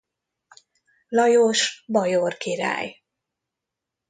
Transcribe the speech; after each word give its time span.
Lajos 1.09 1.85
bajor 1.87 2.37
király. 2.37 3.03